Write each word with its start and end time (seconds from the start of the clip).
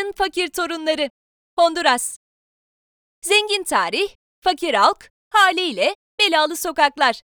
Mayaların 0.00 0.12
fakir 0.12 0.48
torunları. 0.48 1.10
Honduras. 1.58 2.18
Zengin 3.22 3.64
tarih, 3.64 4.08
fakir 4.40 4.74
halk, 4.74 5.10
haliyle 5.30 5.96
belalı 6.20 6.56
sokaklar. 6.56 7.22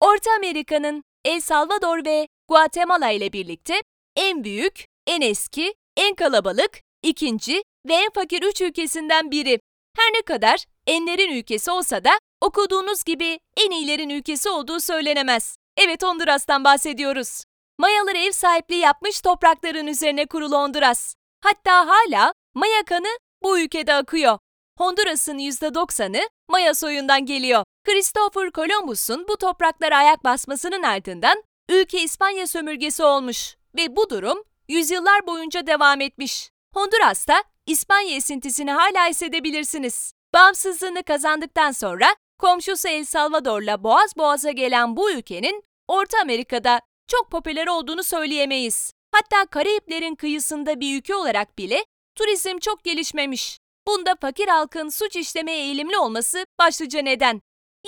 Orta 0.00 0.30
Amerika'nın 0.36 1.02
El 1.24 1.40
Salvador 1.40 2.04
ve 2.04 2.28
Guatemala 2.48 3.10
ile 3.10 3.32
birlikte 3.32 3.82
en 4.16 4.44
büyük, 4.44 4.84
en 5.06 5.20
eski, 5.20 5.74
en 5.96 6.14
kalabalık, 6.14 6.80
ikinci 7.02 7.62
ve 7.86 7.94
en 7.94 8.10
fakir 8.14 8.42
üç 8.42 8.60
ülkesinden 8.60 9.30
biri. 9.30 9.60
Her 9.96 10.12
ne 10.12 10.22
kadar 10.22 10.64
enlerin 10.86 11.30
ülkesi 11.30 11.70
olsa 11.70 12.04
da 12.04 12.18
okuduğunuz 12.40 13.04
gibi 13.04 13.38
en 13.56 13.70
iyilerin 13.70 14.10
ülkesi 14.10 14.48
olduğu 14.48 14.80
söylenemez. 14.80 15.56
Evet 15.76 16.02
Honduras'tan 16.02 16.64
bahsediyoruz. 16.64 17.44
Mayalar 17.78 18.14
ev 18.14 18.32
sahipliği 18.32 18.80
yapmış 18.80 19.20
toprakların 19.20 19.86
üzerine 19.86 20.26
kurulu 20.26 20.56
Honduras. 20.56 21.14
Hatta 21.46 21.86
hala 21.88 22.32
Maya 22.54 22.84
kanı 22.84 23.18
bu 23.42 23.58
ülkede 23.58 23.94
akıyor. 23.94 24.38
Honduras'ın 24.78 25.38
%90'ı 25.38 26.28
Maya 26.48 26.74
soyundan 26.74 27.26
geliyor. 27.26 27.64
Christopher 27.84 28.50
Columbus'un 28.50 29.28
bu 29.28 29.36
topraklara 29.36 29.96
ayak 29.96 30.24
basmasının 30.24 30.82
ardından 30.82 31.42
ülke 31.68 32.02
İspanya 32.02 32.46
sömürgesi 32.46 33.04
olmuş 33.04 33.56
ve 33.76 33.96
bu 33.96 34.10
durum 34.10 34.42
yüzyıllar 34.68 35.26
boyunca 35.26 35.66
devam 35.66 36.00
etmiş. 36.00 36.50
Honduras'ta 36.74 37.44
İspanya 37.66 38.16
esintisini 38.16 38.72
hala 38.72 39.08
hissedebilirsiniz. 39.08 40.12
Bağımsızlığını 40.34 41.02
kazandıktan 41.02 41.70
sonra 41.70 42.06
komşusu 42.38 42.88
El 42.88 43.04
Salvador'la 43.04 43.84
boğaz 43.84 44.16
boğaza 44.16 44.50
gelen 44.50 44.96
bu 44.96 45.10
ülkenin 45.12 45.64
Orta 45.88 46.20
Amerika'da 46.20 46.80
çok 47.08 47.30
popüler 47.30 47.66
olduğunu 47.66 48.02
söyleyemeyiz. 48.02 48.95
Hatta 49.16 49.46
Karayiplerin 49.46 50.14
kıyısında 50.14 50.80
bir 50.80 50.98
ülke 50.98 51.14
olarak 51.14 51.58
bile 51.58 51.84
turizm 52.14 52.58
çok 52.58 52.84
gelişmemiş. 52.84 53.58
Bunda 53.86 54.16
fakir 54.20 54.48
halkın 54.48 54.88
suç 54.88 55.16
işlemeye 55.16 55.58
eğilimli 55.58 55.98
olması 55.98 56.44
başlıca 56.58 57.02
neden. 57.02 57.40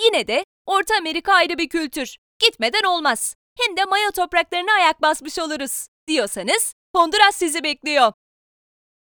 Yine 0.03 0.27
de 0.27 0.45
Orta 0.65 0.95
Amerika 0.97 1.33
ayrı 1.33 1.57
bir 1.57 1.69
kültür. 1.69 2.17
Gitmeden 2.39 2.83
olmaz. 2.83 3.35
Hem 3.57 3.77
de 3.77 3.85
Maya 3.85 4.11
topraklarına 4.11 4.73
ayak 4.73 5.01
basmış 5.01 5.39
oluruz. 5.39 5.87
Diyorsanız 6.07 6.73
Honduras 6.95 7.35
sizi 7.35 7.63
bekliyor. 7.63 8.13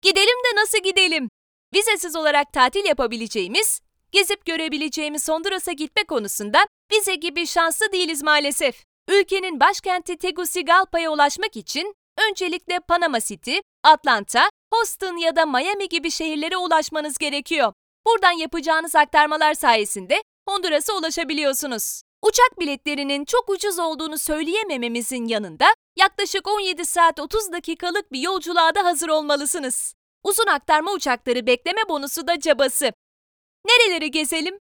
Gidelim 0.02 0.38
de 0.46 0.62
nasıl 0.62 0.78
gidelim? 0.84 1.30
Vizesiz 1.74 2.16
olarak 2.16 2.54
tatil 2.54 2.86
yapabileceğimiz, 2.86 3.82
gezip 4.12 4.46
görebileceğimiz 4.46 5.30
Honduras'a 5.30 5.72
gitme 5.72 6.04
konusunda 6.04 6.68
vize 6.92 7.16
gibi 7.16 7.48
şanslı 7.48 7.92
değiliz 7.92 8.24
maalesef. 8.24 8.84
Ülkenin 9.10 9.60
başkenti 9.60 10.18
Tegucigalpa'ya 10.18 11.12
ulaşmak 11.12 11.56
için 11.56 11.96
öncelikle 12.30 12.80
Panama 12.80 13.20
City, 13.20 13.58
Atlanta, 13.84 14.50
Houston 14.74 15.18
ya 15.18 15.36
da 15.36 15.46
Miami 15.46 15.90
gibi 15.90 16.12
şehirlere 16.12 16.58
ulaşmanız 16.58 17.18
gerekiyor. 17.18 17.74
Buradan 18.08 18.32
yapacağınız 18.32 18.96
aktarmalar 18.96 19.54
sayesinde 19.54 20.22
Honduras'a 20.50 20.94
ulaşabiliyorsunuz. 20.94 22.02
Uçak 22.22 22.60
biletlerinin 22.60 23.26
çok 23.26 23.50
ucuz 23.50 23.80
olduğunu 23.80 24.18
söyleyemememizin 24.18 25.26
yanında 25.26 25.66
yaklaşık 25.98 26.48
17 26.48 26.86
saat 26.86 27.20
30 27.20 27.52
dakikalık 27.52 28.12
bir 28.12 28.20
yolculuğa 28.20 28.76
da 28.76 28.84
hazır 28.86 29.10
olmalısınız. 29.10 29.96
Uzun 30.24 30.48
aktarma 30.48 30.92
uçakları 30.92 31.48
bekleme 31.48 31.90
bonusu 31.90 32.28
da 32.28 32.40
cabası. 32.40 32.94
Nereleri 33.66 34.12
gezelim? 34.12 34.60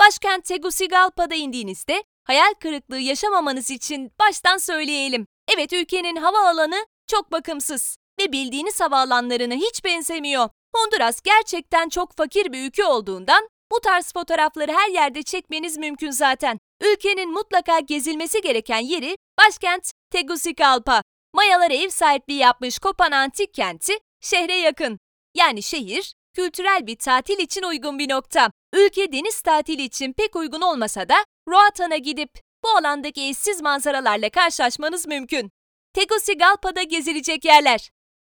Başkent 0.00 0.44
Tegucigalpa'da 0.44 1.34
indiğinizde 1.34 2.04
hayal 2.24 2.54
kırıklığı 2.60 2.98
yaşamamanız 2.98 3.70
için 3.70 4.12
baştan 4.20 4.56
söyleyelim. 4.56 5.26
Evet 5.54 5.72
ülkenin 5.72 6.16
havaalanı 6.16 6.86
çok 7.12 7.32
bakımsız 7.32 7.96
ve 8.20 8.32
bildiğiniz 8.32 8.80
havaalanlarına 8.80 9.54
hiç 9.54 9.84
benzemiyor. 9.84 10.48
Honduras 10.76 11.20
gerçekten 11.20 11.88
çok 11.88 12.16
fakir 12.16 12.52
bir 12.52 12.66
ülke 12.66 12.84
olduğundan 12.84 13.48
bu 13.72 13.80
tarz 13.80 14.12
fotoğrafları 14.12 14.72
her 14.72 14.88
yerde 14.88 15.22
çekmeniz 15.22 15.76
mümkün 15.78 16.10
zaten. 16.10 16.58
Ülkenin 16.82 17.32
mutlaka 17.32 17.78
gezilmesi 17.80 18.40
gereken 18.40 18.78
yeri 18.78 19.16
başkent 19.38 19.90
Tegucigalpa. 20.10 21.02
Mayalara 21.34 21.74
ev 21.74 21.88
sahipliği 21.88 22.38
yapmış 22.38 22.78
Kopan 22.78 23.12
Antik 23.12 23.54
Kenti 23.54 23.92
şehre 24.20 24.56
yakın. 24.56 24.98
Yani 25.34 25.62
şehir 25.62 26.14
kültürel 26.34 26.86
bir 26.86 26.96
tatil 26.96 27.38
için 27.38 27.62
uygun 27.62 27.98
bir 27.98 28.08
nokta. 28.08 28.50
Ülke 28.74 29.12
deniz 29.12 29.40
tatili 29.40 29.82
için 29.82 30.12
pek 30.12 30.36
uygun 30.36 30.60
olmasa 30.60 31.08
da 31.08 31.14
Roatan'a 31.48 31.96
gidip 31.96 32.30
bu 32.64 32.68
alandaki 32.68 33.22
eşsiz 33.28 33.62
manzaralarla 33.62 34.30
karşılaşmanız 34.30 35.06
mümkün. 35.06 35.50
Tegucigalpa'da 35.92 36.82
gezilecek 36.82 37.44
yerler. 37.44 37.90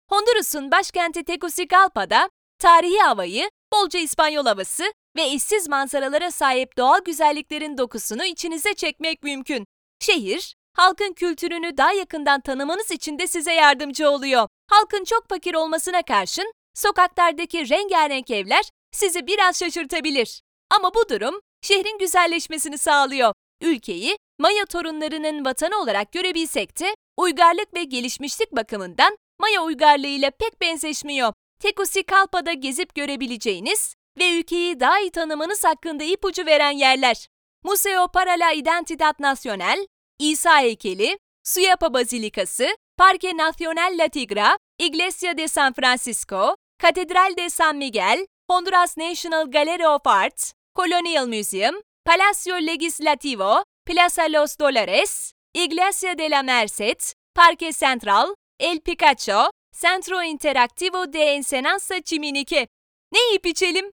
Honduras'ın 0.08 0.70
başkenti 0.70 1.24
Tegucigalpa'da 1.24 2.30
tarihi 2.58 2.98
havayı, 2.98 3.50
bolca 3.72 4.00
İspanyol 4.00 4.46
havası 4.46 4.92
ve 5.16 5.22
eşsiz 5.22 5.68
manzaralara 5.68 6.30
sahip 6.30 6.76
doğal 6.76 7.00
güzelliklerin 7.04 7.78
dokusunu 7.78 8.24
içinize 8.24 8.74
çekmek 8.74 9.22
mümkün. 9.22 9.64
Şehir, 10.00 10.54
halkın 10.72 11.12
kültürünü 11.12 11.76
daha 11.76 11.92
yakından 11.92 12.40
tanımanız 12.40 12.90
için 12.90 13.18
de 13.18 13.26
size 13.26 13.52
yardımcı 13.52 14.10
oluyor. 14.10 14.48
Halkın 14.70 15.04
çok 15.04 15.28
fakir 15.28 15.54
olmasına 15.54 16.02
karşın 16.02 16.52
sokaklardaki 16.74 17.68
rengarenk 17.68 18.30
evler 18.30 18.64
sizi 18.92 19.26
biraz 19.26 19.58
şaşırtabilir. 19.58 20.42
Ama 20.70 20.94
bu 20.94 21.08
durum 21.08 21.40
şehrin 21.62 21.98
güzelleşmesini 21.98 22.78
sağlıyor. 22.78 23.34
Ülkeyi 23.60 24.16
Maya 24.38 24.66
torunlarının 24.66 25.44
vatanı 25.44 25.80
olarak 25.80 26.12
görebilsek 26.12 26.80
de 26.80 26.94
uygarlık 27.18 27.74
ve 27.74 27.84
gelişmişlik 27.84 28.52
bakımından 28.52 29.16
Maya 29.40 29.62
uygarlığıyla 29.62 30.30
pek 30.30 30.60
benzeşmiyor. 30.60 31.32
Tegucigalpa'da 31.60 32.52
gezip 32.52 32.94
görebileceğiniz 32.94 33.94
ve 34.18 34.38
ülkeyi 34.38 34.80
daha 34.80 35.00
iyi 35.00 35.10
tanımanız 35.10 35.64
hakkında 35.64 36.04
ipucu 36.04 36.46
veren 36.46 36.70
yerler. 36.70 37.26
Museo 37.64 38.08
para 38.08 38.30
la 38.30 38.52
Identidad 38.52 39.14
Nacional, 39.18 39.86
İsa 40.18 40.60
heykeli, 40.60 41.18
Suyapa 41.44 41.94
Bazilikası, 41.94 42.68
Parque 42.96 43.36
Nacional 43.36 43.98
La 43.98 44.08
Tigra, 44.08 44.56
Iglesia 44.78 45.38
de 45.38 45.48
San 45.48 45.72
Francisco, 45.72 46.56
Catedral 46.82 47.36
de 47.36 47.50
San 47.50 47.76
Miguel, 47.76 48.26
Honduras 48.50 48.96
National 48.96 49.50
Gallery 49.50 49.86
of 49.86 50.06
Art, 50.06 50.52
Colonial 50.76 51.26
Museum, 51.26 51.74
Palacio 52.04 52.56
Legislativo, 52.66 53.62
Plaza 53.86 54.22
Los 54.32 54.58
Dólares, 54.58 55.32
Iglesia 55.54 56.18
de 56.18 56.30
la 56.30 56.42
Merced, 56.42 57.00
Parque 57.34 57.72
Central, 57.72 58.34
El 58.60 58.80
Picacho, 58.80 59.50
Centro 59.72 60.22
Interactivo 60.22 61.12
de 61.12 61.34
Ensenanza 61.34 62.00
Chiminique. 62.00 62.68
Ne 63.12 63.18
yiyip 63.28 63.46
içelim? 63.46 63.90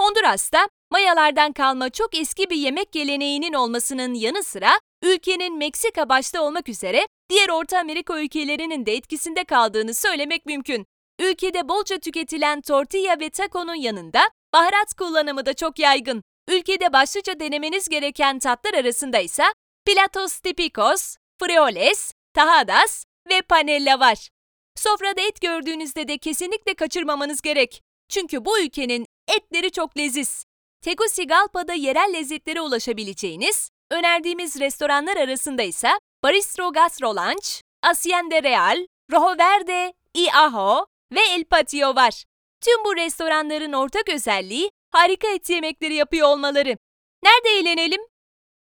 Honduras'ta 0.00 0.68
Mayalardan 0.90 1.52
kalma 1.52 1.90
çok 1.90 2.18
eski 2.18 2.50
bir 2.50 2.56
yemek 2.56 2.92
geleneğinin 2.92 3.52
olmasının 3.52 4.14
yanı 4.14 4.42
sıra 4.42 4.70
ülkenin 5.02 5.58
Meksika 5.58 6.08
başta 6.08 6.42
olmak 6.42 6.68
üzere 6.68 7.06
diğer 7.30 7.48
Orta 7.48 7.78
Amerika 7.78 8.20
ülkelerinin 8.20 8.86
de 8.86 8.94
etkisinde 8.94 9.44
kaldığını 9.44 9.94
söylemek 9.94 10.46
mümkün. 10.46 10.86
Ülkede 11.20 11.68
bolca 11.68 11.98
tüketilen 11.98 12.60
tortilla 12.60 13.20
ve 13.20 13.30
taconun 13.30 13.74
yanında 13.74 14.20
baharat 14.52 14.94
kullanımı 14.94 15.46
da 15.46 15.54
çok 15.54 15.78
yaygın. 15.78 16.22
Ülkede 16.48 16.92
başlıca 16.92 17.40
denemeniz 17.40 17.88
gereken 17.88 18.38
tatlar 18.38 18.74
arasında 18.74 19.18
ise 19.18 19.44
platos 19.88 20.40
tipicos, 20.40 21.16
frijoles, 21.38 22.12
tajadas 22.34 23.04
ve 23.30 23.42
panella 23.42 24.00
var. 24.00 24.28
Sofrada 24.76 25.20
et 25.20 25.40
gördüğünüzde 25.40 26.08
de 26.08 26.18
kesinlikle 26.18 26.74
kaçırmamanız 26.74 27.40
gerek. 27.40 27.82
Çünkü 28.08 28.44
bu 28.44 28.60
ülkenin 28.60 29.06
etleri 29.28 29.70
çok 29.70 29.98
leziz. 29.98 30.44
Tegucigalpa'da 30.82 31.74
yerel 31.74 32.12
lezzetlere 32.14 32.60
ulaşabileceğiniz, 32.60 33.70
önerdiğimiz 33.90 34.60
restoranlar 34.60 35.16
arasında 35.16 35.62
ise 35.62 35.88
Baristro 36.22 36.72
Gastro 36.72 37.16
Lunch, 37.16 37.60
Hacienda 37.82 38.42
Real, 38.42 38.86
Rojo 39.12 39.38
Verde, 39.38 39.92
I 40.14 40.32
Ajo 40.32 40.86
ve 41.12 41.20
El 41.20 41.44
Patio 41.44 41.94
var. 41.94 42.24
Tüm 42.60 42.84
bu 42.84 42.96
restoranların 42.96 43.72
ortak 43.72 44.08
özelliği 44.08 44.70
harika 44.90 45.28
et 45.28 45.50
yemekleri 45.50 45.94
yapıyor 45.94 46.28
olmaları. 46.28 46.76
Nerede 47.22 47.48
eğlenelim? 47.48 48.00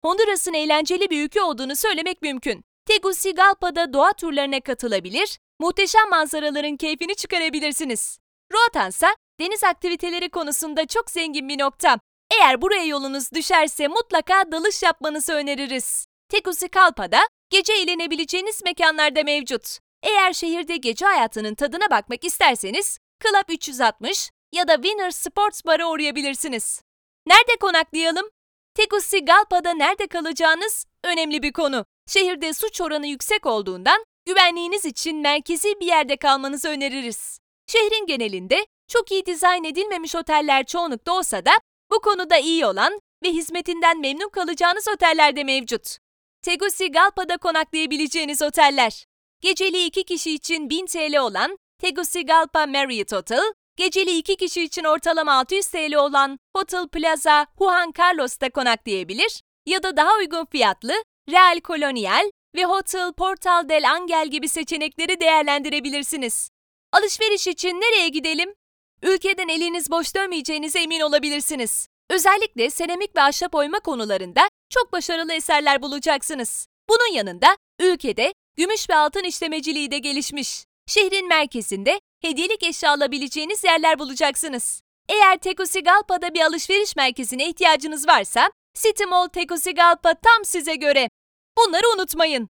Honduras'ın 0.03 0.53
eğlenceli 0.53 1.09
bir 1.09 1.25
ülke 1.25 1.41
olduğunu 1.41 1.75
söylemek 1.75 2.21
mümkün. 2.21 2.63
Tegucigalpa'da 2.85 3.93
doğa 3.93 4.13
turlarına 4.13 4.59
katılabilir, 4.59 5.39
muhteşem 5.59 6.09
manzaraların 6.09 6.77
keyfini 6.77 7.15
çıkarabilirsiniz. 7.15 8.19
Roatan 8.53 8.89
ise 8.89 9.07
deniz 9.39 9.63
aktiviteleri 9.63 10.29
konusunda 10.29 10.85
çok 10.85 11.11
zengin 11.11 11.49
bir 11.49 11.59
nokta. 11.59 11.99
Eğer 12.31 12.61
buraya 12.61 12.85
yolunuz 12.85 13.31
düşerse 13.31 13.87
mutlaka 13.87 14.51
dalış 14.51 14.83
yapmanızı 14.83 15.33
öneririz. 15.33 16.05
Tegucigalpa'da 16.29 17.19
gece 17.49 17.73
eğlenebileceğiniz 17.73 18.63
mekanlar 18.63 19.15
da 19.15 19.23
mevcut. 19.23 19.77
Eğer 20.03 20.33
şehirde 20.33 20.77
gece 20.77 21.05
hayatının 21.05 21.55
tadına 21.55 21.89
bakmak 21.89 22.25
isterseniz 22.25 22.97
Club 23.23 23.49
360 23.49 24.29
ya 24.51 24.67
da 24.67 24.75
Winner 24.75 25.11
Sports 25.11 25.65
Bar'a 25.65 25.89
uğrayabilirsiniz. 25.89 26.81
Nerede 27.27 27.55
konaklayalım? 27.61 28.29
Tegucigalpa'da 28.73 29.73
nerede 29.73 30.07
kalacağınız 30.07 30.85
önemli 31.03 31.43
bir 31.43 31.53
konu. 31.53 31.85
Şehirde 32.07 32.53
suç 32.53 32.81
oranı 32.81 33.07
yüksek 33.07 33.45
olduğundan 33.45 34.03
güvenliğiniz 34.25 34.85
için 34.85 35.17
merkezi 35.17 35.79
bir 35.79 35.85
yerde 35.85 36.17
kalmanızı 36.17 36.69
öneririz. 36.69 37.39
Şehrin 37.67 38.05
genelinde 38.05 38.65
çok 38.87 39.11
iyi 39.11 39.25
dizayn 39.25 39.63
edilmemiş 39.63 40.15
oteller 40.15 40.65
çoğunlukta 40.65 41.13
olsa 41.13 41.45
da 41.45 41.51
bu 41.91 41.99
konuda 42.01 42.37
iyi 42.37 42.65
olan 42.65 42.99
ve 43.23 43.29
hizmetinden 43.29 43.99
memnun 43.99 44.29
kalacağınız 44.29 44.87
oteller 44.87 45.35
de 45.35 45.43
mevcut. 45.43 45.97
Tegucigalpa'da 46.41 47.37
konaklayabileceğiniz 47.37 48.41
oteller. 48.41 49.05
Geceli 49.41 49.85
2 49.85 50.03
kişi 50.03 50.31
için 50.31 50.69
1000 50.69 50.85
TL 50.85 51.17
olan 51.17 51.57
Tegucigalpa 51.79 52.65
Marriott 52.65 53.11
Hotel, 53.11 53.53
geceli 53.79 54.17
2 54.17 54.35
kişi 54.35 54.63
için 54.63 54.83
ortalama 54.83 55.33
600 55.33 55.67
TL 55.67 55.95
olan 55.95 56.39
Hotel 56.55 56.87
Plaza 56.87 57.47
Juan 57.57 57.93
Carlos'ta 57.99 58.49
konaklayabilir 58.49 59.41
ya 59.65 59.83
da 59.83 59.97
daha 59.97 60.17
uygun 60.17 60.45
fiyatlı 60.45 60.93
Real 61.31 61.59
Colonial 61.63 62.31
ve 62.55 62.65
Hotel 62.65 63.13
Portal 63.13 63.69
del 63.69 63.91
Angel 63.91 64.27
gibi 64.27 64.49
seçenekleri 64.49 65.19
değerlendirebilirsiniz. 65.19 66.49
Alışveriş 66.93 67.47
için 67.47 67.75
nereye 67.75 68.07
gidelim? 68.09 68.53
Ülkeden 69.01 69.47
eliniz 69.47 69.91
boş 69.91 70.15
dönmeyeceğinize 70.15 70.79
emin 70.79 70.99
olabilirsiniz. 70.99 71.87
Özellikle 72.09 72.69
seramik 72.69 73.15
ve 73.15 73.21
ahşap 73.21 73.55
oyma 73.55 73.79
konularında 73.79 74.49
çok 74.69 74.93
başarılı 74.93 75.33
eserler 75.33 75.81
bulacaksınız. 75.81 76.67
Bunun 76.89 77.13
yanında 77.13 77.47
ülkede 77.79 78.33
gümüş 78.57 78.89
ve 78.89 78.95
altın 78.95 79.23
işlemeciliği 79.23 79.91
de 79.91 79.97
gelişmiş. 79.97 80.65
Şehrin 80.87 81.27
merkezinde 81.27 81.99
hediyelik 82.21 82.63
eşya 82.63 82.91
alabileceğiniz 82.91 83.63
yerler 83.63 83.99
bulacaksınız. 83.99 84.81
Eğer 85.09 85.37
Tegucigalpa'da 85.37 86.33
bir 86.33 86.41
alışveriş 86.41 86.95
merkezine 86.95 87.49
ihtiyacınız 87.49 88.07
varsa, 88.07 88.51
City 88.73 89.03
Mall 89.03 89.27
Tegucigalpa 89.27 90.13
tam 90.13 90.45
size 90.45 90.75
göre. 90.75 91.09
Bunları 91.57 91.89
unutmayın. 91.95 92.49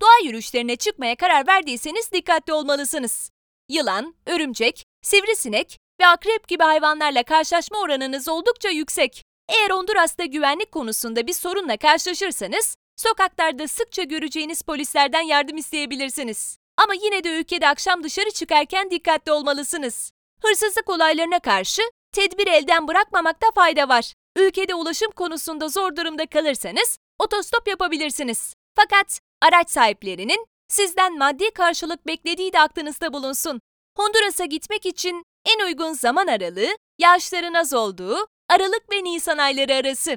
Doğa 0.00 0.18
yürüyüşlerine 0.24 0.76
çıkmaya 0.76 1.16
karar 1.16 1.46
verdiyseniz 1.46 2.12
dikkatli 2.12 2.52
olmalısınız. 2.52 3.30
Yılan, 3.68 4.14
örümcek, 4.26 4.84
sivrisinek 5.02 5.78
ve 6.00 6.06
akrep 6.06 6.48
gibi 6.48 6.62
hayvanlarla 6.62 7.22
karşılaşma 7.22 7.78
oranınız 7.80 8.28
oldukça 8.28 8.68
yüksek. 8.68 9.24
Eğer 9.48 9.70
Honduras'ta 9.70 10.24
güvenlik 10.24 10.72
konusunda 10.72 11.26
bir 11.26 11.32
sorunla 11.32 11.76
karşılaşırsanız, 11.76 12.76
sokaklarda 12.96 13.68
sıkça 13.68 14.02
göreceğiniz 14.02 14.62
polislerden 14.62 15.20
yardım 15.20 15.56
isteyebilirsiniz. 15.56 16.58
Ama 16.78 16.94
yine 16.94 17.24
de 17.24 17.40
ülkede 17.40 17.68
akşam 17.68 18.04
dışarı 18.04 18.30
çıkarken 18.30 18.90
dikkatli 18.90 19.32
olmalısınız. 19.32 20.12
Hırsızlık 20.42 20.90
olaylarına 20.90 21.40
karşı 21.40 21.82
tedbir 22.12 22.46
elden 22.46 22.88
bırakmamakta 22.88 23.46
fayda 23.54 23.88
var. 23.88 24.12
Ülkede 24.36 24.74
ulaşım 24.74 25.10
konusunda 25.10 25.68
zor 25.68 25.96
durumda 25.96 26.26
kalırsanız 26.26 26.98
otostop 27.18 27.68
yapabilirsiniz. 27.68 28.54
Fakat 28.76 29.20
araç 29.42 29.70
sahiplerinin 29.70 30.46
sizden 30.68 31.18
maddi 31.18 31.50
karşılık 31.50 32.06
beklediği 32.06 32.52
de 32.52 32.60
aklınızda 32.60 33.12
bulunsun. 33.12 33.60
Honduras'a 33.96 34.44
gitmek 34.44 34.86
için 34.86 35.22
en 35.44 35.66
uygun 35.66 35.92
zaman 35.92 36.26
aralığı 36.26 36.76
yağışların 36.98 37.54
az 37.54 37.74
olduğu 37.74 38.26
Aralık 38.50 38.92
ve 38.92 39.04
Nisan 39.04 39.38
ayları 39.38 39.74
arası. 39.74 40.16